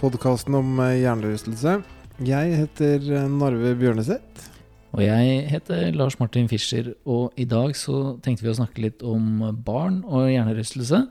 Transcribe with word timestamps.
Podkasten 0.00 0.54
om 0.56 0.78
eh, 0.80 1.02
hjernerystelse. 1.02 1.74
Jeg 2.24 2.52
heter 2.56 3.02
eh, 3.04 3.26
Narve 3.28 3.74
Bjørneseth. 3.76 4.46
Og 4.94 5.02
jeg 5.04 5.42
heter 5.50 5.92
Lars 5.92 6.16
Martin 6.16 6.48
Fischer, 6.48 6.94
og 7.04 7.36
i 7.36 7.44
dag 7.44 7.74
så 7.76 8.14
tenkte 8.24 8.46
vi 8.46 8.48
å 8.48 8.56
snakke 8.56 8.80
litt 8.80 9.04
om 9.04 9.44
barn 9.60 9.98
og 10.08 10.30
hjernerystelse. 10.32 11.02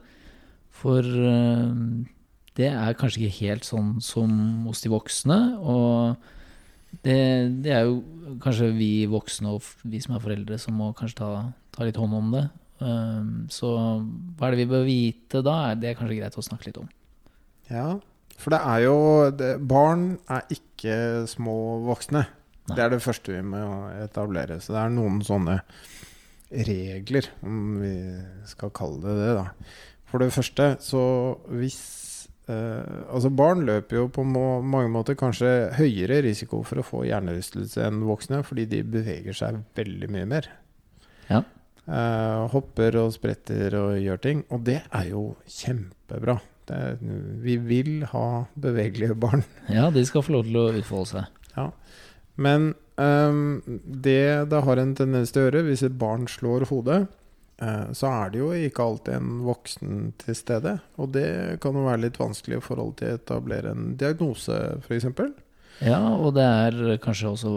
For 0.82 1.06
eh, 1.06 1.70
det 2.58 2.72
er 2.72 2.98
kanskje 2.98 3.28
ikke 3.28 3.46
helt 3.52 3.70
sånn 3.70 3.94
som 4.02 4.34
hos 4.66 4.82
de 4.82 4.94
voksne. 4.96 5.40
Og 5.62 6.98
det, 7.06 7.22
det 7.62 7.78
er 7.78 7.86
jo 7.86 8.02
kanskje 8.42 8.74
vi 8.74 8.92
voksne 9.14 9.54
og 9.54 9.70
vi 9.86 10.02
som 10.02 10.18
er 10.18 10.26
foreldre 10.26 10.58
som 10.58 10.82
må 10.82 10.96
kanskje 10.98 11.22
ta, 11.22 11.34
ta 11.78 11.86
litt 11.86 12.02
hånd 12.02 12.24
om 12.24 12.38
det. 12.40 12.48
Så 13.54 13.70
hva 13.70 14.48
er 14.48 14.56
det 14.56 14.64
vi 14.64 14.72
bør 14.74 14.88
vite 14.88 15.46
da? 15.46 15.76
Det 15.78 15.92
er 15.92 16.00
kanskje 16.00 16.24
greit 16.24 16.42
å 16.42 16.50
snakke 16.50 16.72
litt 16.72 16.82
om. 16.82 16.90
Ja, 17.70 18.00
for 18.40 18.56
det 18.56 18.60
er 18.64 18.84
jo 18.86 18.98
det, 19.36 19.54
Barn 19.68 20.14
er 20.32 20.46
ikke 20.54 21.28
små 21.28 21.56
voksne. 21.90 22.24
Nei. 22.70 22.76
Det 22.76 22.84
er 22.86 22.94
det 22.94 23.04
første 23.04 23.34
vi 23.34 23.42
må 23.44 23.62
etablere. 24.00 24.60
Så 24.64 24.76
det 24.76 24.84
er 24.84 24.94
noen 24.94 25.20
sånne 25.26 25.60
regler, 26.50 27.30
om 27.46 27.80
vi 27.82 27.94
skal 28.50 28.74
kalle 28.76 29.02
det 29.04 29.16
det, 29.20 29.32
da. 29.38 29.74
For 30.10 30.24
det 30.24 30.34
første, 30.34 30.72
så 30.82 31.02
hvis 31.54 31.80
eh, 32.50 33.06
Altså, 33.14 33.30
barn 33.30 33.62
løper 33.68 34.00
jo 34.00 34.08
på 34.14 34.24
må, 34.26 34.62
mange 34.66 34.90
måter 34.94 35.18
kanskje 35.20 35.70
høyere 35.78 36.24
risiko 36.26 36.64
for 36.66 36.82
å 36.82 36.86
få 36.86 37.04
hjernerystelse 37.06 37.86
enn 37.86 38.02
voksne, 38.08 38.42
fordi 38.48 38.66
de 38.72 38.82
beveger 38.98 39.38
seg 39.38 39.62
veldig 39.78 40.10
mye 40.16 40.30
mer. 40.30 40.50
Ja. 41.30 41.44
Eh, 41.90 42.48
hopper 42.54 42.98
og 43.04 43.14
spretter 43.14 43.78
og 43.78 44.00
gjør 44.02 44.24
ting. 44.26 44.44
Og 44.54 44.66
det 44.66 44.80
er 44.86 45.12
jo 45.12 45.24
kjempebra. 45.50 46.40
Er, 46.70 47.00
vi 47.44 47.58
vil 47.58 48.04
ha 48.12 48.46
bevegelige 48.60 49.18
barn. 49.18 49.46
Ja, 49.78 49.90
de 49.94 50.06
skal 50.06 50.26
få 50.26 50.38
lov 50.38 50.48
til 50.48 50.60
å 50.62 50.70
utfolde 50.80 51.12
seg. 51.14 51.36
Men 52.40 52.74
um, 52.96 53.62
det 53.84 54.50
det 54.52 54.62
har 54.66 54.80
en 54.80 54.96
tendens 54.96 55.34
til 55.34 55.44
å 55.44 55.48
gjøre, 55.48 55.66
hvis 55.68 55.84
et 55.86 55.98
barn 56.00 56.28
slår 56.32 56.70
hodet, 56.70 57.02
uh, 57.62 57.92
så 57.96 58.12
er 58.12 58.32
det 58.32 58.42
jo 58.42 58.52
ikke 58.56 58.86
alltid 58.86 59.18
en 59.18 59.44
voksen 59.48 60.00
til 60.24 60.38
stede. 60.38 60.78
Og 61.02 61.12
det 61.16 61.60
kan 61.64 61.76
jo 61.76 61.88
være 61.90 62.06
litt 62.08 62.20
vanskelig 62.22 62.62
i 62.62 62.66
forhold 62.66 62.96
til 63.02 63.12
å 63.12 63.20
etablere 63.20 63.76
en 63.76 63.94
diagnose, 64.00 64.58
f.eks. 64.86 65.10
Ja, 65.84 66.02
og 66.16 66.34
det 66.36 66.44
er 66.44 66.98
kanskje 67.04 67.34
også 67.34 67.54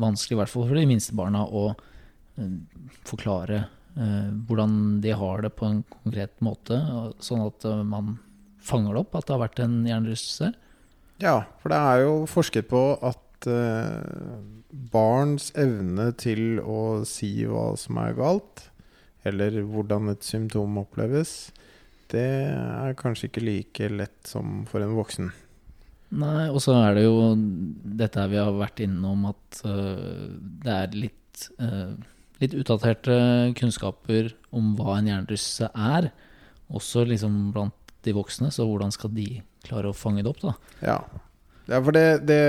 vanskelig, 0.00 0.36
i 0.36 0.42
hvert 0.42 0.52
fall 0.52 0.68
for 0.68 0.80
de 0.80 0.88
minste 0.88 1.16
barna, 1.16 1.44
å 1.44 1.70
uh, 1.74 2.52
forklare 3.06 3.66
eh, 3.94 4.30
hvordan 4.48 5.00
de 5.04 5.12
har 5.14 5.44
det 5.44 5.52
på 5.54 5.68
en 5.68 5.82
konkret 5.86 6.40
måte, 6.44 6.80
sånn 7.22 7.44
at 7.44 7.66
man 7.86 8.16
fanger 8.64 8.96
det 8.96 9.04
opp 9.04 9.18
at 9.18 9.28
det 9.28 9.36
har 9.36 9.44
vært 9.44 9.62
en 9.64 9.78
hjernerystelse. 9.88 10.52
Ja, 11.22 11.36
for 11.62 11.72
det 11.72 11.78
er 11.78 12.04
jo 12.04 12.14
forsket 12.30 12.68
på 12.72 12.82
at 13.04 13.48
eh, 13.50 14.38
barns 14.94 15.50
evne 15.58 16.10
til 16.18 16.58
å 16.60 17.04
si 17.08 17.46
hva 17.46 17.72
som 17.78 18.00
er 18.02 18.16
galt, 18.18 18.68
eller 19.24 19.62
hvordan 19.62 20.10
et 20.12 20.26
symptom 20.26 20.80
oppleves, 20.82 21.52
det 22.12 22.26
er 22.50 22.98
kanskje 22.98 23.30
ikke 23.30 23.44
like 23.44 23.88
lett 23.92 24.28
som 24.28 24.62
for 24.70 24.84
en 24.84 24.96
voksen. 24.98 25.30
Nei, 26.14 26.46
og 26.50 26.60
så 26.62 26.76
er 26.78 26.98
det 26.98 27.06
jo 27.06 27.32
dette 27.98 28.26
vi 28.30 28.38
har 28.38 28.52
vært 28.54 28.82
innom, 28.84 29.24
at 29.32 29.62
uh, 29.66 30.28
det 30.62 30.74
er 30.74 30.98
litt, 31.06 31.46
uh, 31.58 31.94
litt 32.42 32.54
utdaterte 32.60 33.16
kunnskaper 33.58 34.34
om 34.54 34.74
hva 34.78 34.98
en 35.00 35.10
hjernerystelse 35.10 35.72
er, 35.74 36.12
også 36.74 37.06
liksom 37.08 37.48
blant 37.56 37.74
de 38.04 38.14
voksne, 38.16 38.50
så 38.54 38.66
hvordan 38.68 38.92
skal 38.94 39.12
de 39.16 39.28
klare 39.64 39.90
å 39.90 39.96
fange 39.96 40.22
det 40.24 40.30
opp, 40.30 40.42
da? 40.44 40.54
Ja. 40.84 40.98
ja 41.70 41.80
for 41.82 41.96
det, 41.96 42.06
det 42.28 42.40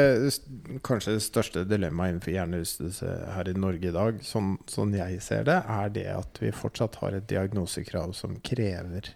kanskje 0.84 1.16
det 1.16 1.24
største 1.24 1.64
dilemmaet 1.70 2.16
innenfor 2.16 2.36
hjernerystelse 2.36 3.16
her 3.36 3.50
i 3.52 3.56
Norge 3.58 3.90
i 3.90 3.96
dag, 3.96 4.22
sånn, 4.28 4.56
sånn 4.68 4.96
jeg 4.98 5.22
ser 5.24 5.48
det, 5.48 5.62
er 5.64 5.92
det 5.96 6.08
at 6.12 6.42
vi 6.44 6.52
fortsatt 6.56 7.00
har 7.04 7.16
et 7.18 7.28
diagnosekrav 7.32 8.14
som 8.18 8.38
krever 8.46 9.12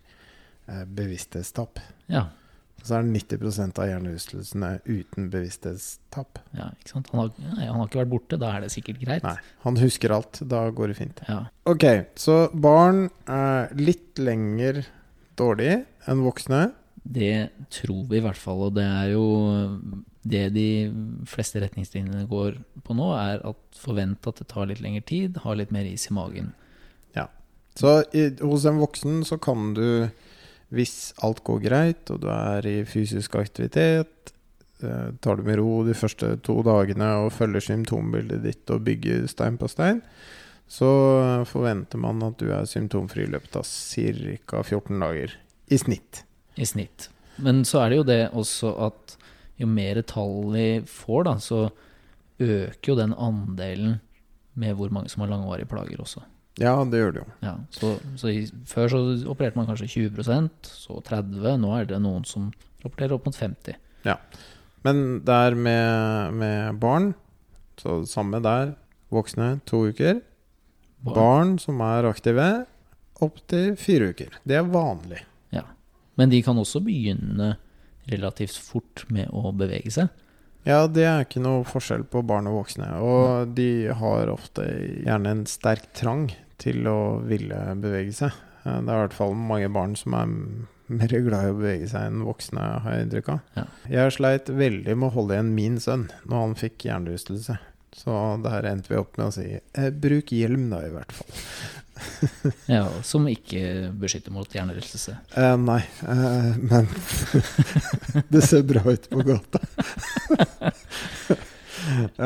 eh, 0.68 0.84
bevissthetstap. 0.86 1.82
Ja, 2.08 2.30
Så 2.84 2.96
er 2.96 3.04
90% 3.04 3.80
av 3.84 3.90
hjernerystelsene 3.90 4.70
uten 4.88 5.26
bevissthetstap. 5.34 6.40
ja 6.56 6.70
ikke 6.80 6.94
sant? 6.94 7.10
Han 7.12 7.20
har, 7.26 7.34
ja, 7.44 7.72
han 7.74 7.82
har 7.82 7.90
ikke 7.90 8.00
vært 8.06 8.14
borte, 8.14 8.38
da 8.40 8.54
er 8.56 8.64
det 8.64 8.70
sikkert 8.72 9.02
greit. 9.04 9.26
Nei, 9.28 9.36
han 9.66 9.80
husker 9.82 10.14
alt. 10.16 10.40
Da 10.48 10.62
går 10.72 10.94
det 10.94 10.96
fint. 11.02 11.20
Ja, 11.28 11.42
Ok, 11.70 11.84
så 12.16 12.38
barn 12.56 13.10
er 13.28 13.68
litt 13.76 14.18
lenger 14.18 14.86
dårlig 15.40 15.74
enn 16.10 16.26
voksne. 16.26 16.70
det 17.10 17.50
tror 17.74 18.04
vi 18.10 18.20
i 18.20 18.24
hvert 18.24 18.38
fall, 18.38 18.68
og 18.68 18.76
det 18.76 18.86
er 18.86 19.14
jo 19.16 19.26
det 20.30 20.50
de 20.54 20.70
fleste 21.30 21.62
retningslinjene 21.64 22.28
går 22.30 22.60
på 22.86 22.96
nå, 22.98 23.08
er 23.16 23.44
at 23.48 23.80
forvent 23.80 24.28
at 24.30 24.42
det 24.42 24.50
tar 24.52 24.68
litt 24.70 24.82
lengre 24.84 25.06
tid, 25.08 25.40
ha 25.44 25.56
litt 25.56 25.72
mer 25.74 25.88
is 25.90 26.10
i 26.10 26.16
magen. 26.16 26.52
Ja. 27.16 27.30
Så 27.80 28.02
i, 28.14 28.28
hos 28.44 28.68
en 28.70 28.82
voksen 28.82 29.24
så 29.28 29.40
kan 29.42 29.74
du, 29.78 30.10
hvis 30.76 31.14
alt 31.26 31.42
går 31.48 31.64
greit, 31.64 32.12
og 32.12 32.22
du 32.26 32.30
er 32.34 32.68
i 32.68 32.78
fysisk 32.86 33.40
aktivitet, 33.40 34.34
eh, 34.84 35.10
tar 35.24 35.40
du 35.40 35.48
med 35.48 35.62
ro 35.62 35.82
de 35.88 35.98
første 35.98 36.36
to 36.46 36.60
dagene 36.68 37.10
og 37.24 37.34
følger 37.38 37.72
symptombildet 37.72 38.44
ditt 38.44 38.76
og 38.76 38.84
bygger 38.86 39.26
stein 39.32 39.58
på 39.58 39.72
stein, 39.72 40.04
så 40.70 40.90
forventer 41.50 41.98
man 42.02 42.22
at 42.28 42.38
du 42.38 42.52
er 42.54 42.68
symptomfri 42.70 43.26
i 43.26 43.32
løpet 43.34 43.56
av 43.58 43.66
ca. 43.66 44.62
14 44.62 45.00
dager. 45.02 45.34
I 45.70 45.78
snitt. 45.82 46.24
i 46.56 46.66
snitt. 46.66 47.10
Men 47.42 47.64
så 47.66 47.84
er 47.84 47.90
det 47.90 47.98
jo 48.00 48.06
det 48.08 48.22
også 48.38 48.74
at 48.88 49.16
jo 49.60 49.68
mer 49.70 50.02
tall 50.08 50.52
vi 50.54 50.68
får, 50.88 51.24
da, 51.28 51.36
så 51.42 51.70
øker 52.40 52.92
jo 52.92 52.98
den 53.00 53.14
andelen 53.14 53.98
med 54.60 54.76
hvor 54.78 54.92
mange 54.94 55.12
som 55.12 55.24
har 55.24 55.32
langvarige 55.32 55.70
plager 55.72 56.02
også. 56.04 56.24
Ja, 56.60 56.74
det 56.84 57.00
gjør 57.00 57.14
det 57.16 57.22
jo. 57.22 57.28
Ja, 57.46 57.54
så, 57.72 57.94
så 58.20 58.32
i, 58.34 58.42
Før 58.68 58.92
så 58.92 59.00
opererte 59.32 59.60
man 59.60 59.68
kanskje 59.70 60.10
20% 60.12 60.50
så 60.68 60.98
30 61.08 61.54
Nå 61.62 61.70
er 61.78 61.88
det 61.88 62.02
noen 62.04 62.26
som 62.28 62.50
rapporterer 62.84 63.16
opp 63.16 63.30
mot 63.30 63.38
50 63.38 63.78
Ja. 64.08 64.18
Men 64.84 65.22
der 65.28 65.56
med, 65.56 66.34
med 66.40 66.80
barn, 66.80 67.14
så 67.80 68.02
samme 68.08 68.42
der. 68.44 68.74
Voksne 69.12 69.60
to 69.68 69.86
uker. 69.90 70.20
Barn. 71.06 71.58
Som 71.62 71.82
er 71.86 72.08
aktive, 72.10 72.48
opptil 73.24 73.76
fire 73.80 74.12
uker. 74.14 74.40
Det 74.44 74.58
er 74.60 74.68
vanlig. 74.68 75.24
Ja. 75.56 75.66
Men 76.20 76.32
de 76.34 76.42
kan 76.46 76.60
også 76.60 76.82
begynne 76.84 77.56
relativt 78.10 78.58
fort 78.58 79.06
med 79.14 79.30
å 79.32 79.54
bevege 79.56 79.92
seg. 79.94 80.10
Ja, 80.68 80.84
det 80.92 81.06
er 81.08 81.24
ikke 81.24 81.42
noe 81.42 81.64
forskjell 81.68 82.04
på 82.12 82.22
barn 82.28 82.50
og 82.50 82.60
voksne. 82.60 82.90
Og 83.00 83.54
de 83.56 83.90
har 83.96 84.32
ofte 84.32 84.66
gjerne 85.06 85.32
en 85.38 85.46
sterk 85.50 85.88
trang 85.98 86.28
til 86.60 86.84
å 86.92 87.00
ville 87.26 87.62
bevege 87.80 88.12
seg. 88.16 88.36
Det 88.66 88.76
er 88.76 88.84
i 88.84 89.04
hvert 89.06 89.16
fall 89.16 89.38
mange 89.40 89.70
barn 89.72 89.96
som 89.98 90.18
er 90.20 90.34
mer 90.90 91.14
glad 91.24 91.46
i 91.46 91.54
å 91.54 91.58
bevege 91.58 91.88
seg 91.88 92.10
enn 92.10 92.26
voksne, 92.26 92.66
har 92.84 92.96
jeg 92.96 93.06
inntrykk 93.06 93.32
av. 93.36 93.40
Ja. 93.56 93.66
Jeg 93.94 94.16
sleit 94.18 94.50
veldig 94.52 94.96
med 94.98 95.08
å 95.08 95.16
holde 95.16 95.38
igjen 95.38 95.54
min 95.56 95.78
sønn 95.82 96.08
når 96.26 96.44
han 96.44 96.56
fikk 96.60 96.88
hjernerystelse. 96.90 97.60
Så 97.96 98.14
der 98.44 98.68
endte 98.70 98.94
vi 98.94 99.00
opp 99.00 99.18
med 99.18 99.30
å 99.30 99.34
si 99.34 99.48
eh, 99.58 99.92
bruk 99.92 100.34
hjelm, 100.36 100.70
da, 100.74 100.84
i 100.86 100.94
hvert 100.94 101.14
fall. 101.16 101.32
Ja, 102.70 102.86
Som 103.04 103.28
ikke 103.28 103.92
beskytter 104.00 104.32
mot 104.32 104.54
hjernerystelse. 104.56 105.18
Eh, 105.36 105.56
nei, 105.60 105.82
eh, 106.08 106.58
men 106.58 106.88
det 108.34 108.42
ser 108.46 108.64
bra 108.68 108.84
ut 108.88 109.10
på 109.12 109.24
gata. 109.28 109.60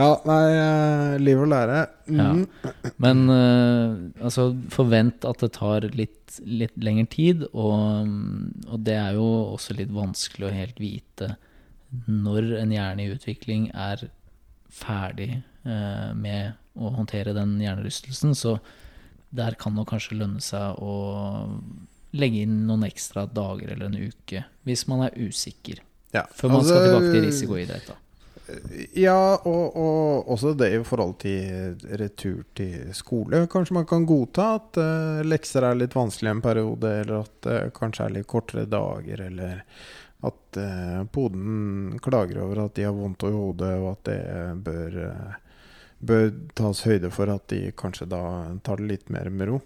ja, 0.02 0.10
nei, 0.30 0.44
eh, 0.52 1.16
liv 1.24 1.42
og 1.42 1.50
lære. 1.54 1.80
Mm. 2.06 2.44
Men 3.02 3.24
eh, 3.34 3.96
altså, 4.24 4.52
forvent 4.74 5.26
at 5.30 5.42
det 5.46 5.52
tar 5.58 5.90
litt, 5.98 6.38
litt 6.46 6.78
lengre 6.78 7.10
tid, 7.14 7.48
og, 7.54 7.80
og 8.70 8.78
det 8.86 8.98
er 9.00 9.18
jo 9.18 9.28
også 9.56 9.72
litt 9.80 9.94
vanskelig 9.94 10.50
å 10.50 10.58
helt 10.60 10.80
vite 10.84 11.28
når 12.08 12.56
en 12.58 12.72
hjerne 12.74 13.04
i 13.04 13.12
utvikling 13.14 13.68
er 13.78 14.08
ferdig 14.74 15.32
eh, 15.38 16.12
med 16.18 16.54
å 16.74 16.94
håndtere 16.98 17.36
den 17.38 17.56
hjernerystelsen. 17.62 18.36
Så 18.38 18.58
der 19.34 19.58
kan 19.60 19.78
det 19.78 19.88
kanskje 19.90 20.20
lønne 20.20 20.44
seg 20.44 20.80
å 20.82 20.94
legge 22.14 22.44
inn 22.46 22.64
noen 22.68 22.86
ekstra 22.86 23.26
dager 23.26 23.74
eller 23.74 23.90
en 23.90 23.98
uke 23.98 24.44
hvis 24.68 24.86
man 24.90 25.08
er 25.08 25.18
usikker. 25.18 25.82
Ja, 26.14 26.28
Før 26.30 26.58
man 26.58 26.66
skal 26.66 26.78
altså, 26.78 26.90
tilbake 26.90 27.14
til 27.16 27.26
risikoidrett. 27.26 27.94
Ja, 29.00 29.40
og, 29.48 29.78
og 29.80 30.30
også 30.36 30.52
det 30.60 30.70
i 30.76 30.82
forhold 30.86 31.16
til 31.24 31.80
retur 31.98 32.44
til 32.58 32.92
skole. 32.96 33.46
Kanskje 33.50 33.78
man 33.80 33.88
kan 33.90 34.06
godta 34.06 34.50
at 34.58 34.80
uh, 34.82 35.24
lekser 35.26 35.66
er 35.66 35.80
litt 35.80 35.96
vanskelig 35.96 36.34
en 36.34 36.44
periode, 36.44 36.92
eller 37.02 37.24
at 37.24 37.38
det 37.48 37.58
kanskje 37.78 38.06
er 38.06 38.16
litt 38.18 38.30
kortere 38.30 38.68
dager, 38.70 39.24
eller 39.30 39.64
at 40.24 40.58
eh, 40.58 41.04
poden 41.12 41.98
klager 42.04 42.40
over 42.46 42.66
at 42.66 42.76
de 42.78 42.86
har 42.88 42.96
vondt 42.96 43.26
i 43.28 43.32
hodet, 43.34 43.74
og 43.82 43.90
at 43.92 44.04
det 44.08 44.64
bør, 44.64 44.98
eh, 45.10 45.36
bør 46.04 46.32
tas 46.56 46.84
høyde 46.88 47.12
for 47.12 47.32
at 47.34 47.48
de 47.52 47.72
kanskje 47.80 48.08
da 48.12 48.22
tar 48.64 48.80
det 48.80 48.88
litt 48.92 49.10
mer 49.14 49.30
med 49.30 49.50
ro 49.52 49.62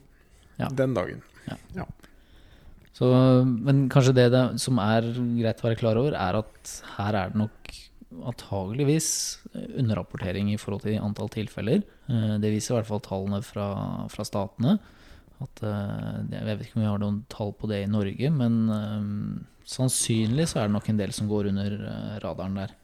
Ja. 0.58 0.70
den 0.74 0.94
dagen. 0.98 1.22
Så, 2.98 3.06
men 3.46 3.84
kanskje 3.94 4.16
det, 4.18 4.32
det 4.34 4.44
som 4.64 4.80
er 4.82 5.06
greit 5.38 5.60
å 5.62 5.68
være 5.68 5.78
klar 5.78 6.00
over, 6.02 6.16
er 6.18 6.40
at 6.40 6.72
her 6.96 7.14
er 7.20 7.30
det 7.30 7.38
nok 7.44 7.70
antageligvis 8.32 9.10
underrapportering 9.78 10.50
i 10.54 10.58
forhold 10.58 10.82
til 10.88 10.98
antall 10.98 11.30
tilfeller. 11.30 11.84
Eh, 12.10 12.38
Det 12.42 12.50
viser 12.56 12.74
i 12.74 12.78
hvert 12.80 12.90
fall 12.90 13.04
tallene 13.06 13.44
fra, 13.46 13.68
fra 14.10 14.26
statene. 14.26 14.80
At, 15.44 15.62
eh, 15.62 16.18
jeg 16.34 16.48
vet 16.48 16.66
ikke 16.66 16.80
om 16.80 16.84
vi 16.84 16.90
har 16.90 17.04
noen 17.04 17.22
tall 17.32 17.54
på 17.54 17.70
det 17.70 17.84
i 17.84 17.92
Norge, 17.92 18.32
men 18.34 18.58
eh, 18.74 19.08
sannsynlig 19.68 20.48
så 20.50 20.62
er 20.62 20.70
det 20.70 20.78
nok 20.78 20.90
en 20.90 21.02
del 21.02 21.16
som 21.16 21.30
går 21.30 21.52
under 21.52 21.78
eh, 21.78 22.20
radaren 22.24 22.62
der. 22.64 22.76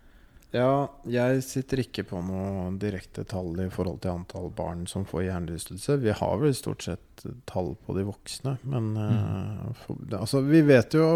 Ja, 0.53 0.85
jeg 1.09 1.39
sitter 1.41 1.79
ikke 1.81 2.03
på 2.05 2.19
noe 2.21 2.67
direkte 2.77 3.23
tall 3.25 3.55
i 3.63 3.71
forhold 3.73 4.03
til 4.03 4.11
antall 4.11 4.51
barn 4.53 4.83
som 4.85 5.01
får 5.09 5.23
hjernerystelse. 5.25 5.95
Vi 6.03 6.13
har 6.13 6.35
vel 6.43 6.53
stort 6.53 6.85
sett 6.85 7.23
tall 7.49 7.71
på 7.81 7.95
de 7.97 8.03
voksne, 8.05 8.53
men 8.69 8.91
eh, 9.01 9.63
for, 9.81 9.97
altså, 10.19 10.43
vi 10.45 10.61
vet 10.67 10.93
jo 10.93 11.07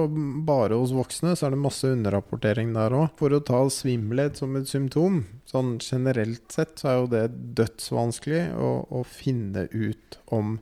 bare 0.47 0.79
hos 0.81 0.95
voksne 0.95 1.35
så 1.37 1.47
er 1.47 1.53
det 1.53 1.61
masse 1.61 1.91
underrapportering 1.93 2.73
der 2.73 2.97
òg. 2.97 3.11
For 3.21 3.35
å 3.37 3.43
ta 3.45 3.61
svimmelhet 3.69 4.41
som 4.41 4.57
et 4.57 4.71
symptom, 4.71 5.21
sånn 5.45 5.75
generelt 5.85 6.57
sett 6.57 6.81
så 6.81 6.89
er 6.89 6.97
jo 6.97 7.13
det 7.13 7.25
dødsvanskelig 7.61 8.43
å, 8.57 8.73
å 8.89 9.05
finne 9.05 9.67
ut 9.69 10.17
om 10.33 10.57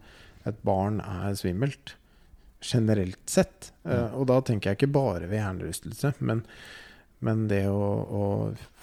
et 0.45 0.57
barn 0.65 1.01
er 1.03 1.35
svimmelt. 1.37 1.95
Generelt 2.65 3.29
sett. 3.29 3.71
Eh, 3.85 4.09
og 4.15 4.27
da 4.31 4.39
tenker 4.45 4.71
jeg 4.71 4.79
ikke 4.79 4.95
bare 4.95 5.29
ved 5.29 5.41
hjernerystelse, 5.41 6.15
men 6.25 6.45
men 7.25 7.47
det 7.49 7.65
å, 7.71 7.85
å 8.05 8.25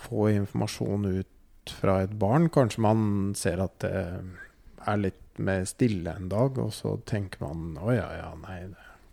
få 0.07 0.31
informasjon 0.33 1.07
ut 1.11 1.75
fra 1.79 2.01
et 2.03 2.15
barn 2.19 2.49
Kanskje 2.53 2.83
man 2.83 3.03
ser 3.39 3.63
at 3.63 3.77
det 3.85 3.93
er 3.93 4.99
litt 4.99 5.19
mer 5.43 5.65
stille 5.69 6.13
en 6.13 6.29
dag, 6.29 6.59
og 6.59 6.73
så 6.75 6.97
tenker 7.09 7.45
man 7.45 7.77
å 7.81 7.93
ja, 7.95 8.09
ja, 8.19 8.33
nei, 8.43 8.59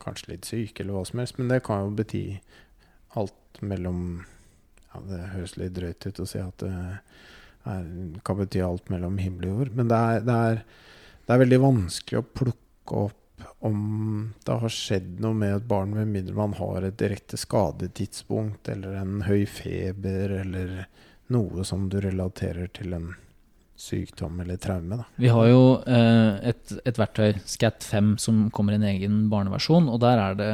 kanskje 0.02 0.34
litt 0.34 0.48
syk, 0.50 0.82
eller 0.82 0.98
hva 0.98 1.04
som 1.08 1.22
helst. 1.22 1.38
Men 1.40 1.52
det 1.52 1.62
kan 1.68 1.86
jo 1.86 1.94
bety 2.00 2.24
alt 3.20 3.62
mellom 3.62 4.02
Ja, 4.90 5.04
det 5.06 5.20
høres 5.36 5.56
litt 5.62 5.76
drøyt 5.78 6.08
ut 6.10 6.20
å 6.24 6.26
si 6.28 6.42
at 6.42 6.64
det 6.64 6.74
er, 6.74 7.86
kan 8.26 8.40
bety 8.40 8.64
alt 8.66 8.90
mellom 8.90 9.20
himmel 9.22 9.52
og 9.52 9.60
jord. 9.60 9.76
Men 9.78 9.92
det 9.92 10.00
er, 10.10 10.26
det 10.26 10.38
er, 10.50 10.64
det 11.30 11.36
er 11.36 11.44
veldig 11.44 11.58
vanskelig 11.62 12.18
å 12.18 12.26
plukke 12.26 13.02
opp 13.06 13.16
om 13.62 13.82
det 14.48 14.56
har 14.64 14.72
skjedd 14.74 15.20
noe 15.22 15.38
med 15.38 15.52
et 15.60 15.68
barn, 15.70 15.92
med 15.94 16.10
mindre 16.10 16.34
man 16.34 16.56
har 16.58 16.88
et 16.88 16.98
direkte 16.98 17.38
skadetidspunkt 17.38 18.72
eller 18.74 18.98
en 18.98 19.22
høy 19.28 19.44
feber 19.46 20.34
eller 20.40 20.72
noe 21.30 21.66
som 21.70 21.86
du 21.94 22.00
relaterer 22.02 22.72
til 22.74 22.96
en 22.98 23.12
sykdom 23.80 24.42
eller 24.42 24.58
traume. 24.58 24.98
Da. 25.04 25.06
Vi 25.22 25.30
har 25.32 25.52
jo 25.52 25.62
eh, 25.86 26.50
et, 26.50 26.74
et 26.82 26.98
verktøy, 26.98 27.38
SCAT5, 27.46 28.10
som 28.20 28.42
kommer 28.56 28.74
i 28.74 28.80
en 28.82 28.90
egen 28.90 29.22
barneversjon. 29.32 29.88
Og 29.88 30.02
der 30.04 30.20
er 30.20 30.40
det 30.40 30.50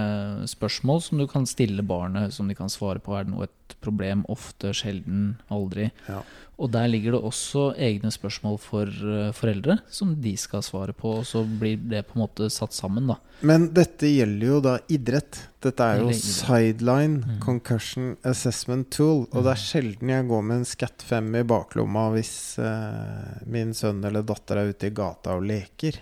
spørsmål 0.52 1.02
som 1.08 1.24
du 1.24 1.26
kan 1.32 1.48
stille 1.50 1.88
barnet, 1.88 2.36
som 2.36 2.52
de 2.52 2.58
kan 2.58 2.70
svare 2.70 3.02
på. 3.02 3.16
Er 3.16 3.26
det 3.26 3.34
noe 3.34 3.48
et 3.48 3.65
problem? 3.82 4.24
Ofte, 4.30 4.74
sjelden, 4.74 5.38
aldri. 5.50 5.92
Ja. 6.08 6.22
Og 6.56 6.70
der 6.72 6.88
ligger 6.88 7.12
det 7.18 7.20
også 7.28 7.64
egne 7.76 8.12
spørsmål 8.14 8.60
for 8.64 8.88
eh, 8.88 9.32
foreldre, 9.36 9.80
som 9.92 10.14
de 10.24 10.36
skal 10.40 10.64
svare 10.64 10.94
på. 10.96 11.18
Og 11.20 11.26
så 11.28 11.42
blir 11.44 11.78
det 11.92 12.06
på 12.08 12.16
en 12.16 12.24
måte 12.24 12.48
satt 12.54 12.72
sammen, 12.78 13.08
da. 13.12 13.18
Men 13.42 13.68
dette 13.76 14.08
gjelder 14.08 14.48
jo 14.48 14.60
da 14.64 14.76
idrett. 14.88 15.42
Dette 15.66 15.84
er 15.84 16.00
jo 16.04 16.14
sideline 16.16 17.24
Mm. 17.26 17.40
concussion 17.44 18.16
assessment 18.24 18.90
tool. 18.92 19.26
Og 19.34 19.44
det 19.44 19.52
er 19.56 19.60
Mm. 19.60 19.66
sjelden 19.66 20.10
jeg 20.10 20.28
går 20.28 20.44
med 20.44 20.58
en 20.58 20.66
Scat 20.66 21.04
5 21.04 21.36
i 21.36 21.44
baklomma 21.44 22.12
hvis 22.14 22.60
eh, 22.60 23.42
min 23.48 23.74
sønn 23.74 24.04
eller 24.06 24.22
datter 24.24 24.58
er 24.58 24.70
ute 24.72 24.88
i 24.88 24.96
gata 24.96 25.36
og 25.36 25.44
leker. 25.44 26.00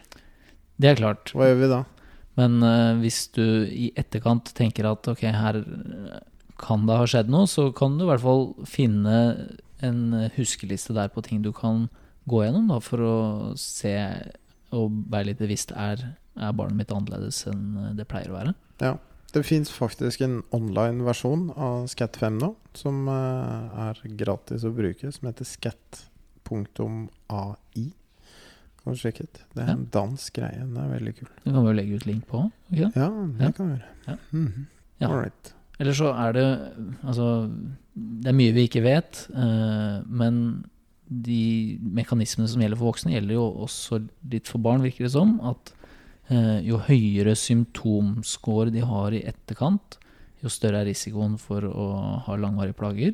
Det 0.80 0.90
er 0.90 0.96
klart. 0.96 1.32
Hva 1.34 1.50
gjør 1.50 1.60
vi 1.62 1.68
da? 1.70 1.86
Men 2.36 2.64
uh, 2.64 2.96
hvis 2.98 3.28
du 3.32 3.44
i 3.70 3.92
etterkant 3.96 4.54
tenker 4.58 4.88
at 4.90 5.06
ok, 5.08 5.20
her 5.22 5.60
kan 6.58 6.86
det 6.88 6.96
ha 6.98 7.06
skjedd 7.10 7.30
noe, 7.30 7.48
så 7.48 7.72
kan 7.76 7.98
du 7.98 8.06
i 8.06 8.10
hvert 8.12 8.22
fall 8.24 8.54
finne 8.66 9.18
en 9.84 10.30
huskeliste 10.38 10.94
der 10.96 11.10
på 11.12 11.22
ting 11.26 11.42
du 11.44 11.52
kan 11.52 11.90
gå 12.30 12.44
gjennom 12.46 12.70
da, 12.72 12.78
for 12.80 12.98
å 13.04 13.16
se 13.60 13.92
og 14.72 14.92
være 15.12 15.26
litt 15.32 15.40
bevisst 15.42 15.72
er, 15.76 16.14
er 16.40 16.54
barnet 16.56 16.78
mitt 16.80 16.92
annerledes 16.96 17.42
enn 17.52 17.96
det 17.98 18.08
pleier 18.08 18.32
å 18.32 18.38
være. 18.40 18.54
Ja. 18.82 18.96
Det 19.34 19.42
fins 19.46 19.72
faktisk 19.74 20.22
en 20.22 20.44
online 20.54 21.02
versjon 21.04 21.48
av 21.58 21.88
Scat 21.90 22.16
5 22.22 22.38
nå, 22.38 22.52
som 22.78 23.08
eh, 23.10 23.90
er 23.90 24.00
gratis 24.20 24.64
å 24.64 24.72
bruke, 24.74 25.10
som 25.12 25.28
heter 25.28 25.46
scat.ai. 25.50 27.86
Kan 28.84 28.94
du 28.94 29.00
sjekke 29.00 29.24
ut. 29.24 29.40
Det 29.56 29.64
er 29.64 29.68
Ja. 29.68 29.74
en 29.74 29.88
dansk 29.92 30.34
greie. 30.34 30.60
Den 30.60 30.78
er 30.78 30.90
veldig 31.00 31.16
kul. 31.18 31.28
Du 31.46 31.52
kan 31.52 31.64
vi 31.64 31.70
jo 31.72 31.74
legge 31.74 31.96
ut 31.96 32.06
link 32.06 32.28
på. 32.28 32.52
Okay? 32.72 32.92
Ja, 32.96 33.10
det 33.10 33.42
Ja. 33.46 33.52
kan 33.52 33.70
vi 33.70 33.78
gjøre. 33.78 33.86
Ja. 34.08 34.16
Mhm. 34.32 34.66
Ja. 35.00 35.08
All 35.10 35.20
right. 35.22 35.54
Eller 35.84 35.98
så 35.98 36.14
er 36.16 36.36
det 36.38 36.48
Altså, 37.04 37.50
det 37.94 38.32
er 38.32 38.38
mye 38.38 38.54
vi 38.56 38.68
ikke 38.70 38.86
vet, 38.86 39.26
eh, 39.38 39.98
men 40.08 40.38
de 41.04 41.78
mekanismene 41.94 42.50
som 42.50 42.64
gjelder 42.64 42.80
for 42.80 42.90
voksne, 42.90 43.12
gjelder 43.14 43.36
jo 43.36 43.44
også 43.68 44.00
litt 44.32 44.50
for 44.50 44.64
barn, 44.64 44.82
virker 44.82 45.06
det 45.06 45.12
som. 45.14 45.36
At 45.46 45.74
eh, 46.34 46.64
jo 46.66 46.80
høyere 46.88 47.36
symptomscore 47.38 48.74
de 48.74 48.82
har 48.88 49.14
i 49.14 49.22
etterkant, 49.30 50.00
jo 50.42 50.50
større 50.50 50.82
er 50.82 50.90
risikoen 50.90 51.38
for 51.38 51.68
å 51.70 51.86
ha 52.26 52.40
langvarige 52.40 52.80
plager. 52.80 53.14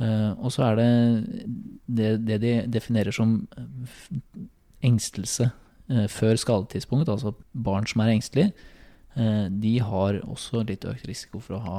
Eh, 0.00 0.30
og 0.38 0.54
så 0.54 0.70
er 0.70 0.80
det, 0.80 0.88
det 2.00 2.10
det 2.30 2.40
de 2.46 2.54
definerer 2.78 3.12
som 3.12 3.42
engstelse 4.80 5.50
før 6.12 6.36
skadetidspunkt, 6.36 7.08
altså 7.08 7.32
barn 7.56 7.86
som 7.88 8.02
er 8.04 8.10
engstelige, 8.12 8.52
de 9.18 9.72
har 9.82 10.20
også 10.22 10.62
litt 10.68 10.84
økt 10.86 11.08
risiko 11.10 11.40
for 11.42 11.58
å 11.58 11.64
ha 11.64 11.78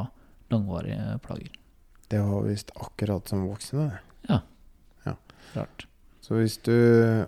langvarige 0.52 1.20
plager. 1.24 1.54
Det 2.10 2.20
var 2.26 2.48
visst 2.48 2.74
akkurat 2.76 3.30
som 3.30 3.46
voksne, 3.48 3.92
Ja, 4.28 4.42
Rart. 5.54 5.86
Så 6.22 6.38
hvis 6.38 6.60
du 6.62 6.76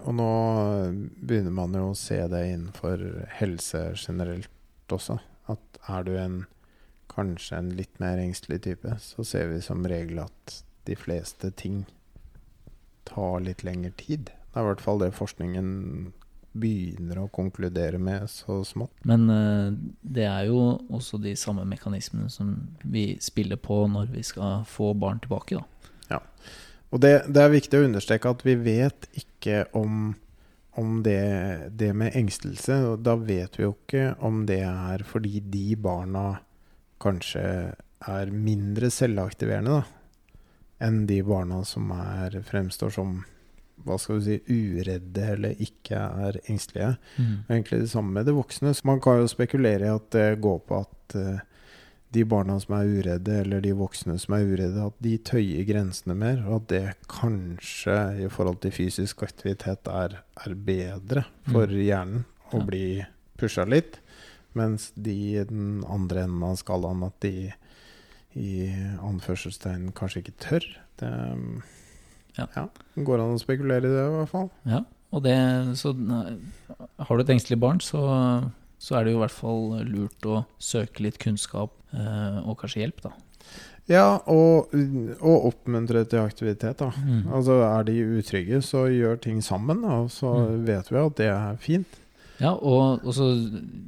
Og 0.06 0.14
nå 0.14 0.32
begynner 1.22 1.54
man 1.56 1.74
jo 1.78 1.92
å 1.92 1.98
se 1.98 2.20
det 2.30 2.42
innenfor 2.52 3.02
helse 3.40 3.92
generelt 3.96 4.50
også. 4.94 5.20
At 5.50 5.80
er 5.90 6.04
du 6.06 6.16
en 6.20 6.42
kanskje 7.12 7.58
en 7.58 7.72
litt 7.76 7.98
mer 8.00 8.22
engstelig 8.22 8.62
type, 8.64 8.94
så 9.04 9.26
ser 9.28 9.50
vi 9.52 9.60
som 9.64 9.84
regel 9.88 10.22
at 10.24 10.62
de 10.88 10.96
fleste 10.96 11.50
ting 11.60 11.84
tar 13.10 13.42
litt 13.44 13.66
lengre 13.68 13.92
tid. 14.00 14.30
Det 14.32 14.60
er 14.60 14.64
i 14.64 14.70
hvert 14.70 14.84
fall 14.84 15.02
det 15.02 15.12
forskningen 15.18 16.14
begynner 16.52 17.22
å 17.22 17.30
konkludere 17.32 18.00
med 18.02 18.28
så 18.30 18.60
smått. 18.68 18.94
Men 19.08 19.30
eh, 19.32 19.76
det 20.02 20.26
er 20.28 20.50
jo 20.50 20.80
også 20.92 21.22
de 21.24 21.36
samme 21.40 21.64
mekanismene 21.70 22.32
som 22.34 22.56
vi 22.84 23.14
spiller 23.24 23.60
på 23.62 23.84
når 23.92 24.12
vi 24.16 24.26
skal 24.28 24.66
få 24.68 24.92
barn 25.00 25.22
tilbake, 25.24 25.62
da. 25.62 25.68
Og 26.92 27.00
det, 27.00 27.14
det 27.32 27.40
er 27.40 27.54
viktig 27.54 27.80
å 27.80 27.86
understreke 27.88 28.34
at 28.34 28.44
vi 28.44 28.58
vet 28.60 29.08
ikke 29.18 29.64
om, 29.78 30.12
om 30.80 31.00
det, 31.06 31.72
det 31.80 31.94
med 31.96 32.18
engstelse. 32.20 32.82
Og 32.92 33.06
da 33.06 33.16
vet 33.16 33.56
vi 33.58 33.66
jo 33.66 33.76
ikke 33.78 34.12
om 34.20 34.44
det 34.50 34.62
er 34.68 35.06
fordi 35.08 35.40
de 35.54 35.78
barna 35.80 36.26
kanskje 37.02 37.46
er 38.12 38.34
mindre 38.34 38.92
selvaktiverende 38.94 39.80
da, 39.80 39.84
enn 40.82 41.04
de 41.10 41.20
barna 41.26 41.62
som 41.66 41.92
er, 41.96 42.40
fremstår 42.46 42.94
som 42.94 43.22
hva 43.86 43.98
skal 44.00 44.20
vi 44.20 44.24
si, 44.26 44.36
uredde 44.80 45.28
eller 45.36 45.56
ikke 45.62 46.00
er 46.26 46.40
engstelige. 46.48 46.98
Og 47.20 47.50
egentlig 47.56 47.80
det 47.82 47.90
samme 47.94 48.12
med 48.18 48.26
de 48.26 48.36
voksne. 48.38 48.74
Så 48.76 48.86
man 48.86 49.00
kan 49.04 49.20
jo 49.22 49.28
spekulere 49.32 49.88
i 49.88 49.96
at 49.96 50.10
det 50.12 50.42
går 50.42 50.60
på 50.68 50.80
at 50.86 51.16
eh, 51.16 51.40
de 52.12 52.26
barna 52.28 52.58
som 52.60 52.76
er 52.76 52.90
uredde, 52.92 53.38
eller 53.46 53.62
de 53.64 53.72
voksne 53.72 54.18
som 54.20 54.34
er 54.36 54.44
uredde, 54.44 54.84
at 54.90 54.98
de 55.00 55.14
tøyer 55.18 55.64
grensene 55.70 56.16
mer. 56.20 56.42
Og 56.48 56.58
at 56.62 56.68
det 56.74 56.84
kanskje 57.08 58.26
i 58.26 58.28
forhold 58.30 58.60
til 58.66 58.72
fysisk 58.76 59.24
aktivitet 59.24 59.88
er, 59.88 60.18
er 60.46 60.54
bedre 60.56 61.24
for 61.48 61.68
Mm. 61.68 61.80
hjernen 61.86 62.26
å 62.52 62.60
Ja. 62.60 62.66
bli 62.66 63.06
pusha 63.38 63.64
litt. 63.66 64.00
Mens 64.54 64.92
de 65.00 65.12
i 65.40 65.44
den 65.46 65.84
andre 65.88 66.24
enden 66.26 66.44
av 66.44 66.58
skalaen, 66.58 67.06
at 67.06 67.18
de 67.22 67.54
i 68.36 68.68
anførselstegn 69.00 69.92
kanskje 69.94 70.22
ikke 70.24 70.38
tør. 70.40 70.66
Det 71.00 71.10
Ja. 72.38 72.48
ja. 72.56 72.66
Går 72.96 73.20
an 73.24 73.36
å 73.36 73.42
spekulere 73.42 73.88
i 73.88 73.92
det, 73.92 74.06
i 74.08 74.16
hvert 74.20 74.32
fall. 74.32 74.50
Ja, 74.70 74.84
og 75.12 75.24
det, 75.26 75.36
så 75.80 75.92
har 75.98 77.18
du 77.18 77.24
et 77.26 77.34
engstelig 77.34 77.60
barn, 77.60 77.82
så, 77.84 78.00
så 78.80 78.96
er 79.00 79.04
det 79.08 79.14
jo 79.14 79.20
i 79.20 79.24
hvert 79.26 79.36
fall 79.36 79.66
lurt 79.90 80.28
å 80.32 80.44
søke 80.64 81.04
litt 81.04 81.20
kunnskap 81.22 81.74
eh, 81.92 82.38
og 82.46 82.56
kanskje 82.62 82.86
hjelp, 82.86 83.02
da. 83.04 83.12
Ja, 83.90 84.06
og, 84.30 84.72
og 85.20 85.48
oppmuntre 85.50 86.06
til 86.08 86.22
aktivitet, 86.22 86.80
da. 86.80 86.92
Mm. 87.04 87.26
Altså 87.36 87.58
er 87.66 87.88
de 87.90 87.96
utrygge, 88.22 88.62
så 88.64 88.86
gjør 88.94 89.18
ting 89.20 89.42
sammen, 89.44 89.82
da, 89.84 89.98
og 90.06 90.14
så 90.14 90.32
Mm. 90.46 90.62
vet 90.70 90.92
vi 90.94 91.02
at 91.02 91.18
det 91.20 91.28
er 91.34 91.58
fint. 91.60 91.98
Ja, 92.40 92.54
og 92.56 93.04
også 93.06 93.28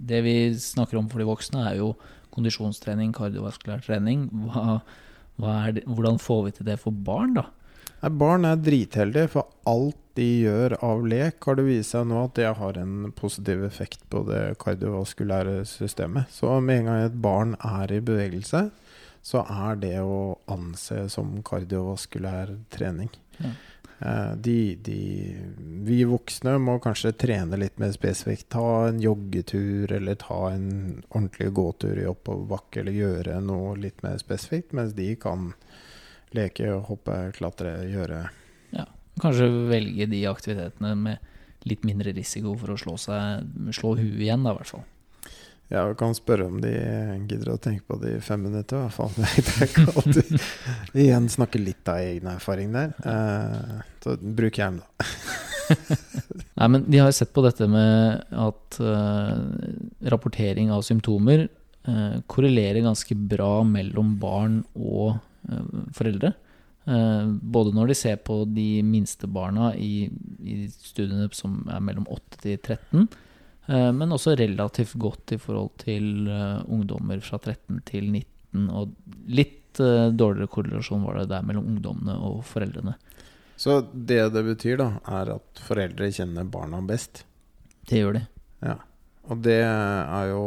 det 0.10 0.20
vi 0.26 0.34
snakker 0.60 1.00
om 1.00 1.08
for 1.10 1.22
de 1.24 1.26
voksne, 1.30 1.64
er 1.72 1.80
jo 1.80 1.94
kondisjonstrening, 2.36 3.14
kardiovaskulær 3.16 3.82
trening. 3.86 4.28
Hva, 4.50 4.82
hva 5.40 5.56
det, 5.74 5.86
hvordan 5.88 6.20
får 6.22 6.44
vi 6.50 6.52
til 6.60 6.68
det 6.68 6.80
for 6.82 6.92
barn, 6.92 7.34
da? 7.40 7.48
Nei, 8.04 8.12
barn 8.20 8.44
er 8.46 8.60
dritheldige, 8.60 9.30
for 9.32 9.48
alt 9.70 10.00
de 10.20 10.28
gjør 10.44 10.76
av 10.86 11.06
lek, 11.08 11.40
har 11.48 11.56
det 11.58 11.64
vist 11.66 11.96
seg 11.96 12.06
nå 12.10 12.20
at 12.28 12.36
det 12.38 12.50
har 12.60 12.78
en 12.78 13.14
positiv 13.16 13.64
effekt 13.66 14.04
på 14.12 14.26
det 14.28 14.42
kardiovaskulære 14.62 15.64
systemet. 15.66 16.30
Så 16.30 16.60
med 16.62 16.84
en 16.84 16.90
gang 16.90 17.06
et 17.08 17.16
barn 17.24 17.56
er 17.64 17.96
i 17.96 18.02
bevegelse, 18.04 18.68
så 19.24 19.46
er 19.48 19.80
det 19.80 19.96
å 20.04 20.36
anse 20.52 21.06
som 21.10 21.38
kardiovaskulær 21.48 22.58
trening. 22.76 23.10
Ja. 23.40 23.54
Eh, 24.04 24.34
De, 24.36 24.58
de, 24.84 25.00
vi 25.88 26.04
voksne 26.04 26.58
må 26.60 26.76
kanskje 26.84 27.16
trene 27.16 27.58
litt 27.58 27.80
mer 27.80 27.96
spesifikt. 27.96 28.50
Ta 28.52 28.90
en 28.90 29.00
joggetur, 29.02 29.96
eller 29.96 30.20
ta 30.20 30.52
en 30.52 30.68
ordentlig 31.08 31.54
gåtur 31.56 32.04
i 32.04 32.10
oppoverbakke, 32.12 32.84
eller 32.84 33.00
gjøre 33.00 33.40
noe 33.48 33.78
litt 33.80 34.04
mer 34.04 34.20
spesifikt, 34.20 34.76
mens 34.76 34.94
de 35.00 35.14
kan 35.16 35.54
leke, 36.38 36.70
hoppe, 36.88 37.18
klatre, 37.38 37.76
gjøre 37.92 38.24
Ja, 38.74 38.88
Kanskje 39.22 39.50
velge 39.70 40.08
de 40.10 40.24
aktivitetene 40.30 40.96
med 41.00 41.30
litt 41.70 41.86
mindre 41.88 42.12
risiko 42.16 42.58
for 42.60 42.74
å 42.74 42.80
slå, 42.80 42.98
seg, 43.00 43.46
slå 43.76 43.94
huet 44.00 44.20
igjen, 44.26 44.44
da, 44.44 44.52
i 44.52 44.60
hvert 44.60 44.74
fall. 44.74 44.84
Ja, 45.72 45.86
vi 45.88 45.96
kan 45.98 46.12
spørre 46.14 46.46
om 46.46 46.60
de 46.62 46.72
gidder 47.30 47.54
å 47.54 47.62
tenke 47.62 47.88
på 47.88 47.98
det 48.02 48.18
i 48.18 48.22
fem 48.22 48.44
minutter, 48.46 48.78
i 48.78 48.84
hvert 48.84 48.94
fall. 48.94 49.14
Det 49.18 49.70
ikke 49.70 49.86
alltid 49.94 51.00
Igjen 51.06 51.30
snakke 51.32 51.62
litt 51.62 51.90
av 51.90 52.04
egen 52.04 52.30
erfaring 52.30 52.76
der. 52.76 52.92
Eh, 53.10 53.80
så 54.04 54.18
bruk 54.22 54.60
hjelm, 54.60 54.82
da. 54.84 55.08
Nei, 56.60 56.68
men 56.68 56.84
de 56.86 57.00
har 57.00 57.10
jo 57.10 57.18
sett 57.18 57.34
på 57.34 57.42
dette 57.46 57.66
med 57.72 58.22
at 58.44 58.80
eh, 58.84 59.34
rapportering 60.14 60.70
av 60.76 60.84
symptomer 60.86 61.48
eh, 61.48 62.16
korrelerer 62.28 62.84
ganske 62.84 63.18
bra 63.18 63.64
mellom 63.66 64.18
barn 64.22 64.60
og 64.76 65.16
foreldre. 65.96 66.34
Eh, 66.86 67.28
både 67.42 67.72
når 67.76 67.92
de 67.92 67.96
ser 67.96 68.18
på 68.28 68.42
de 68.50 68.84
minste 68.84 69.28
barna 69.32 69.72
i, 69.76 70.10
i 70.44 70.56
studiene 70.68 71.30
som 71.32 71.62
er 71.72 71.84
mellom 71.84 72.08
8 72.12 72.42
til 72.44 72.58
13, 72.58 73.08
eh, 73.72 73.92
men 73.96 74.16
også 74.16 74.36
relativt 74.40 74.98
godt 75.00 75.36
i 75.36 75.40
forhold 75.40 75.72
til 75.84 76.28
eh, 76.28 76.60
ungdommer 76.68 77.24
fra 77.24 77.40
13 77.40 77.80
til 77.88 78.10
19. 78.12 78.68
Og 78.68 78.92
litt 79.32 79.80
eh, 79.80 80.10
dårligere 80.12 80.52
korrelasjon 80.52 81.08
var 81.08 81.22
det 81.22 81.30
der 81.32 81.48
mellom 81.48 81.72
ungdommene 81.72 82.20
og 82.20 82.44
foreldrene. 82.52 82.98
Så 83.56 83.80
det 83.94 84.20
det 84.34 84.44
betyr, 84.44 84.80
da, 84.82 84.90
er 85.08 85.38
at 85.38 85.64
foreldre 85.64 86.12
kjenner 86.12 86.48
barna 86.52 86.82
best. 86.84 87.24
Det 87.88 88.02
gjør 88.02 88.18
de. 88.18 88.26
Ja. 88.66 88.76
Og 89.32 89.40
det 89.44 89.62
er 89.64 90.32
jo 90.34 90.44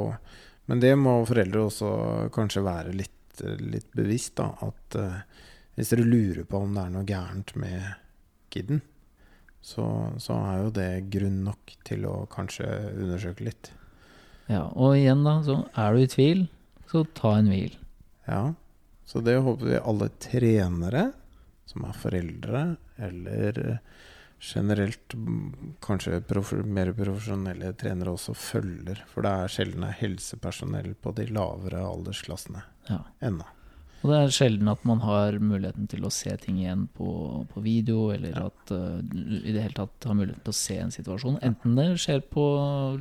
Men 0.67 0.81
det 0.83 0.97
må 0.99 1.21
foreldre 1.25 1.69
også 1.69 1.89
kanskje 2.35 2.65
være 2.67 2.93
litt, 2.99 3.16
litt 3.61 3.93
bevisst, 3.97 4.37
da. 4.39 4.53
At 4.65 4.99
uh, 5.01 5.23
hvis 5.77 5.93
dere 5.93 6.07
lurer 6.09 6.45
på 6.49 6.61
om 6.65 6.77
det 6.77 6.85
er 6.87 6.93
noe 6.95 7.09
gærent 7.09 7.53
med 7.61 7.89
kiden, 8.55 8.81
så, 9.67 9.85
så 10.23 10.37
er 10.39 10.61
jo 10.63 10.71
det 10.77 10.91
grunn 11.13 11.43
nok 11.45 11.75
til 11.87 12.07
å 12.09 12.15
kanskje 12.33 12.69
undersøke 12.95 13.49
litt. 13.49 13.73
Ja, 14.47 14.69
og 14.73 14.95
igjen 14.97 15.25
da, 15.27 15.41
så 15.43 15.65
er 15.75 15.93
du 15.93 16.05
i 16.05 16.11
tvil, 16.11 16.45
så 16.91 17.03
ta 17.19 17.35
en 17.41 17.51
hvil. 17.51 17.75
Ja. 18.29 18.43
Så 19.07 19.23
det 19.27 19.37
håper 19.43 19.73
vi 19.73 19.81
alle 19.81 20.09
trenere, 20.23 21.09
som 21.67 21.85
er 21.87 21.99
foreldre, 21.99 22.63
eller 23.03 23.59
eh, 23.63 23.83
generelt 24.41 25.17
kanskje 25.85 26.23
prof 26.27 26.55
mer 26.63 26.93
profesjonelle 26.95 27.73
trenere 27.79 28.15
også 28.15 28.37
følger. 28.39 29.03
For 29.11 29.27
det 29.27 29.35
er 29.35 29.53
sjelden 29.53 29.87
er 29.87 29.99
helsepersonell 29.99 30.95
på 31.03 31.15
de 31.19 31.29
lavere 31.35 31.83
aldersklassene 31.87 32.65
Ja. 32.89 33.01
ennå. 33.21 33.45
Og 34.05 34.11
det 34.13 34.19
er 34.21 34.29
sjelden 34.37 34.69
at 34.71 34.83
man 34.87 35.01
har 35.03 35.39
muligheten 35.43 35.89
til 35.91 36.05
å 36.07 36.11
se 36.15 36.31
ting 36.39 36.59
igjen 36.61 36.85
på, 36.95 37.09
på 37.51 37.63
video, 37.65 38.11
eller 38.15 38.37
Ja. 38.37 38.47
at 38.53 38.71
uh, 38.71 39.01
i 39.01 39.51
det 39.55 39.63
hele 39.65 39.75
tatt 39.75 40.05
har 40.07 40.15
muligheten 40.15 40.45
til 40.45 40.53
å 40.55 40.59
se 40.61 40.77
en 40.79 40.93
situasjon. 40.95 41.39
Enten 41.43 41.75
det 41.75 41.89
skjer 41.99 42.21
på 42.31 42.45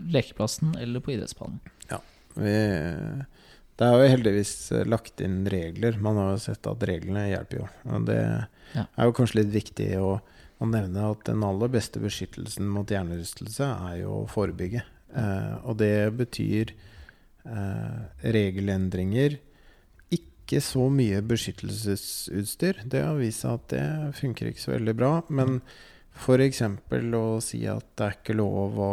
lekeplassen 0.10 0.74
eller 0.82 1.04
på 1.06 1.14
idrettsbanen. 1.14 1.60
Vi, 2.36 2.52
det 3.80 3.86
er 3.88 3.94
jo 4.02 4.08
heldigvis 4.12 4.50
eh, 4.76 4.82
lagt 4.92 5.22
inn 5.24 5.46
regler. 5.48 5.96
Man 6.04 6.18
har 6.20 6.34
jo 6.34 6.42
sett 6.44 6.68
at 6.68 6.82
reglene 6.84 7.30
hjelper 7.30 7.62
jo. 7.62 7.68
Og 7.96 8.08
det 8.10 8.18
Ja. 8.76 8.84
er 8.98 9.06
jo 9.08 9.14
kanskje 9.16 9.38
litt 9.40 9.54
viktig 9.54 9.88
å, 10.04 10.18
å 10.60 10.68
nevne 10.68 11.06
at 11.14 11.24
den 11.30 11.44
aller 11.48 11.72
beste 11.72 12.02
beskyttelsen 12.04 12.68
mot 12.68 12.92
hjernerystelse 12.92 13.70
er 13.92 14.02
jo 14.02 14.18
å 14.24 14.28
forebygge. 14.28 14.84
Uh, 15.16 15.62
og 15.64 15.78
det 15.80 15.94
betyr 16.18 16.74
uh, 17.48 18.04
regelendringer. 18.36 19.38
Ikke 20.46 20.62
så 20.62 20.86
mye 20.94 21.22
beskyttelsesutstyr. 21.26 22.84
Det 22.86 23.02
har 23.02 23.18
vist 23.18 23.42
seg 23.42 23.58
at 23.58 23.68
det 23.74 23.86
funker 24.20 24.52
ikke 24.52 24.62
så 24.62 24.76
veldig 24.76 24.94
bra. 25.00 25.12
Men 25.34 25.60
f.eks. 26.16 26.62
å 26.62 27.26
si 27.44 27.64
at 27.68 27.86
det 27.98 28.06
er 28.06 28.18
ikke 28.20 28.36
lov 28.38 28.78
å 28.78 28.90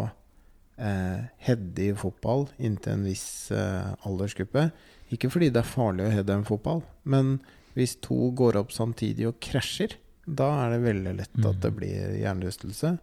eh, 0.81 1.29
heade 1.47 1.85
i 1.91 1.93
fotball 1.95 2.49
inntil 2.59 2.97
en 2.97 3.05
viss 3.07 3.27
eh, 3.53 3.93
aldersgruppe. 4.09 4.71
Ikke 5.13 5.29
fordi 5.31 5.51
det 5.53 5.61
er 5.61 5.69
farlig 5.69 6.07
å 6.09 6.15
heade 6.15 6.33
en 6.39 6.47
fotball, 6.49 6.81
men 7.05 7.35
hvis 7.77 7.99
to 8.05 8.31
går 8.37 8.57
opp 8.61 8.73
samtidig 8.73 9.27
og 9.29 9.37
krasjer, 9.45 9.99
da 10.25 10.49
er 10.65 10.75
det 10.75 10.81
veldig 10.87 11.13
lett 11.19 11.37
at 11.45 11.61
det 11.61 11.71
Mm. 11.73 11.77
blir 11.77 12.17
hjernerystelse. 12.23 12.95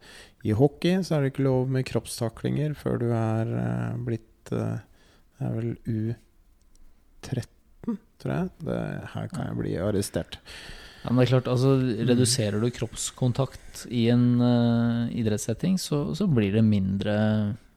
I 0.47 0.53
hockey 0.57 1.03
så 1.03 1.15
er 1.17 1.21
det 1.21 1.33
ikke 1.33 1.45
lov 1.45 1.69
med 1.69 1.85
kroppstaklinger 1.85 2.73
før 2.79 2.97
du 3.01 3.07
er 3.13 3.53
eh, 3.61 3.97
blitt 4.07 4.51
eh, 4.55 4.79
Det 5.39 5.47
er 5.47 5.53
vel 5.55 5.75
U13, 5.85 7.45
tror 8.21 8.33
jeg. 8.35 8.51
Det, 8.67 8.79
her 9.13 9.31
kan 9.31 9.47
jeg 9.47 9.57
bli 9.59 9.73
arrestert. 9.81 10.39
Ja, 11.03 11.13
men 11.13 11.21
det 11.21 11.27
er 11.29 11.31
klart, 11.37 11.47
altså 11.47 11.77
Reduserer 12.09 12.59
du 12.59 12.67
kroppskontakt 12.75 13.85
i 13.87 14.09
en 14.11 14.25
uh, 14.43 15.07
idrettssetting, 15.15 15.77
så, 15.79 16.09
så 16.17 16.27
blir 16.27 16.51
det 16.57 16.65
mindre 16.67 17.15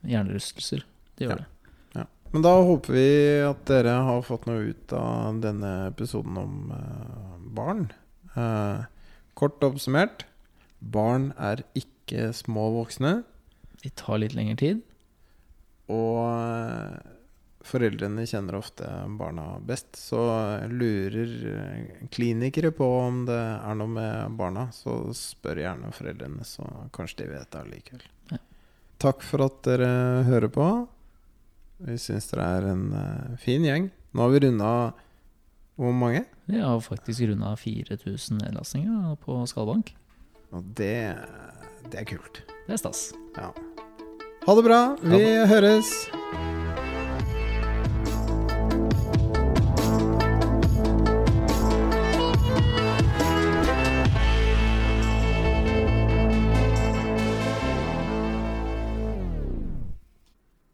hjernerystelser. 0.02 0.83
Det 1.16 1.28
gjør 1.28 1.37
Ja. 1.37 1.42
det. 1.45 1.49
Men 2.33 2.40
da 2.47 2.52
håper 2.64 2.95
vi 2.97 3.09
at 3.45 3.59
dere 3.69 3.92
har 4.07 4.23
fått 4.25 4.47
noe 4.49 4.71
ut 4.73 4.92
av 4.97 5.37
denne 5.45 5.73
episoden 5.90 6.38
om 6.40 6.71
uh, 6.73 7.35
barn. 7.52 7.83
Uh, 8.33 8.88
kort 9.37 9.61
oppsummert 9.66 10.25
barn 10.81 11.35
er 11.37 11.61
ikke 11.78 12.31
små 12.33 12.71
voksne. 12.78 13.19
De 13.85 13.92
tar 14.00 14.23
litt 14.23 14.33
lengre 14.35 14.57
tid. 14.62 14.81
Og 15.92 16.16
foreldrene 17.66 18.25
kjenner 18.26 18.57
ofte 18.59 18.87
barna 19.19 19.59
best. 19.66 19.95
Så 19.99 20.21
lurer 20.71 21.35
eh, 21.52 22.09
klinikere 22.14 22.73
på 22.75 22.88
om 23.02 23.23
det 23.28 23.38
er 23.38 23.78
noe 23.78 23.92
med 23.92 24.38
barna, 24.38 24.69
så 24.75 24.99
spør 25.16 25.62
gjerne 25.62 25.92
foreldrene, 25.95 26.47
så 26.47 26.66
kanskje 26.95 27.25
de 27.25 27.31
vet 27.35 27.52
det 27.52 27.62
allikevel. 27.62 28.04
Ja. 28.33 28.40
Takk 29.02 29.25
for 29.26 29.47
at 29.47 29.62
dere 29.66 29.92
hører 30.28 30.52
på. 30.52 30.69
Vi 31.83 31.97
syns 31.99 32.28
dere 32.31 32.50
er 32.59 32.69
en 32.75 32.85
eh, 32.99 33.40
fin 33.42 33.64
gjeng. 33.66 33.90
Nå 34.12 34.26
har 34.26 34.35
vi 34.35 34.45
runda 34.47 34.71
hvor 35.81 35.95
mange? 35.97 36.26
Vi 36.45 36.61
har 36.61 36.81
faktisk 36.85 37.25
runda 37.31 37.57
4000 37.57 38.42
nedlastninger 38.45 39.16
på 39.25 39.40
Skallbank. 39.49 39.95
Og 40.52 40.64
det, 40.76 41.16
det 41.90 42.02
er 42.02 42.09
kult. 42.12 42.42
Det 42.69 42.76
er 42.76 42.83
stas. 42.85 43.11
Ja. 43.38 43.50
Ha 44.47 44.59
det 44.59 44.66
bra. 44.69 44.81
Vi 45.00 45.23
høres. 45.49 45.95